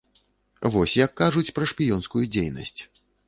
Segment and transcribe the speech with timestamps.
[0.75, 2.77] Вось як кажуць пра шпіёнскую дзейнасць.